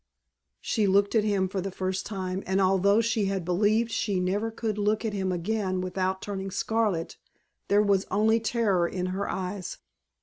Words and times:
She 0.61 0.87
looked 0.87 1.13
at 1.13 1.23
him 1.23 1.47
for 1.47 1.61
the 1.61 1.69
first 1.69 2.07
time, 2.07 2.41
and 2.47 2.59
although 2.59 3.01
she 3.01 3.25
had 3.25 3.45
believed 3.45 3.91
she 3.91 4.19
never 4.19 4.49
could 4.49 4.79
look 4.79 5.05
at 5.05 5.13
him 5.13 5.31
again 5.31 5.79
without 5.79 6.23
turning 6.23 6.49
scarlet, 6.49 7.17
there 7.67 7.83
was 7.83 8.07
only 8.09 8.39
terror 8.39 8.87
in 8.87 9.05
her 9.13 9.29
eyes. 9.29 9.77